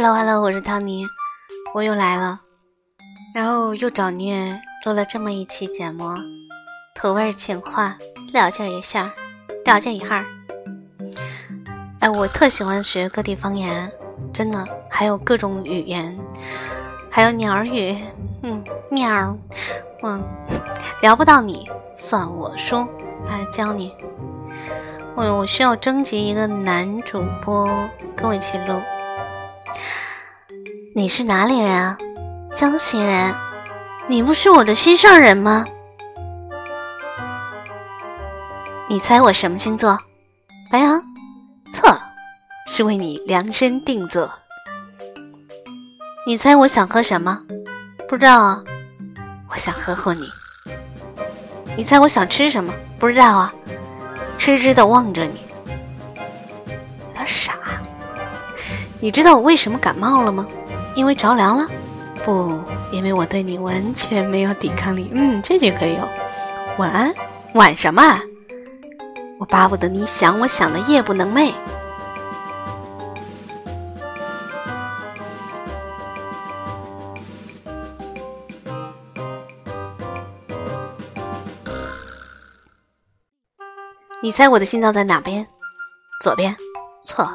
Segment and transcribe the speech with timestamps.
[0.00, 1.04] Hello Hello，我是汤尼，
[1.74, 2.38] 我又来了，
[3.34, 4.56] 然后又找虐
[4.86, 6.08] 录了这么一期节目，
[6.94, 7.98] 土味情话，
[8.32, 9.12] 了解一下，
[9.64, 10.24] 了解一下。
[11.98, 13.90] 哎，我特喜欢学各地方言，
[14.32, 16.16] 真的，还有各种语言，
[17.10, 17.98] 还有鸟语，
[18.44, 18.62] 嗯，
[18.92, 19.36] 喵，
[20.04, 20.22] 嗯，
[21.02, 22.86] 聊不到你，算我输，
[23.26, 23.92] 来教你。
[25.16, 27.66] 我我需要征集一个男主播
[28.14, 28.80] 跟我一起录。
[30.98, 31.96] 你是哪里人啊？
[32.52, 33.32] 江西人。
[34.08, 35.64] 你不是我的心上人吗？
[38.88, 39.96] 你猜我什么星座？
[40.72, 41.00] 白羊。
[41.72, 41.96] 错，
[42.66, 44.28] 是为你量身定做。
[46.26, 47.38] 你猜我想喝什么？
[48.08, 48.60] 不知道啊。
[49.52, 50.28] 我想呵护你。
[51.76, 52.74] 你猜我想吃什么？
[52.98, 53.54] 不知道啊。
[54.36, 55.38] 痴痴的望着你，
[56.56, 57.54] 有点傻。
[58.98, 60.44] 你知道我为什么感冒了吗？
[60.98, 61.64] 因为着凉了？
[62.24, 65.08] 不，因为我对你完全没有抵抗力。
[65.14, 66.08] 嗯，这句可以哦。
[66.76, 67.14] 晚安，
[67.54, 68.20] 晚什么？
[69.38, 71.52] 我巴不得你想我想的夜不能寐。
[84.20, 85.46] 你猜我的心脏在哪边？
[86.24, 86.56] 左边？
[87.00, 87.30] 错，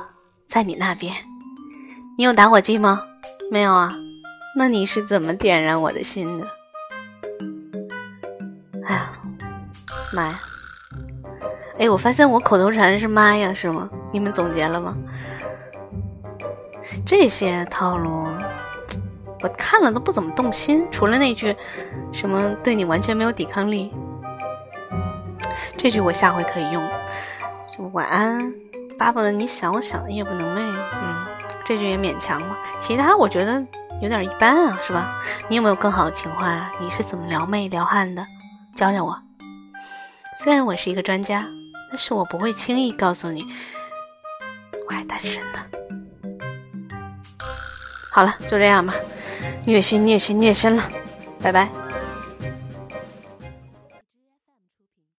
[0.50, 1.14] 在你那边。
[2.18, 3.02] 你有打火机吗？
[3.54, 3.94] 没有啊。
[4.58, 6.48] 那你是怎么点燃我的心的？
[8.84, 9.12] 哎呀，
[10.12, 10.40] 妈呀！
[11.78, 13.88] 哎，我发现我口头禅是“妈呀”，是吗？
[14.12, 14.98] 你们总结了吗？
[17.06, 18.28] 这些套路
[19.44, 21.56] 我看了都不怎么动心，除了那句
[22.12, 23.94] 什么“对你完全没有抵抗力”。
[25.78, 26.92] 这句我下回可以用，
[27.92, 28.52] 晚安，
[28.98, 30.60] 巴不得你想我想的夜不能寐。
[31.04, 31.28] 嗯，
[31.66, 32.58] 这句也勉强吧。
[32.80, 33.64] 其他我觉得
[34.02, 35.20] 有点一般啊，是吧？
[35.48, 36.72] 你有没有更好的情话？
[36.80, 38.26] 你是怎么撩妹撩汉的？
[38.76, 39.18] 教教我。
[40.38, 41.46] 虽然我是一个专家，
[41.90, 43.46] 但是我不会轻易告诉你
[44.88, 45.60] 我还单身的。
[48.12, 48.94] 好了，就这样吧，
[49.66, 50.84] 虐心虐心虐心了，
[51.42, 51.70] 拜拜。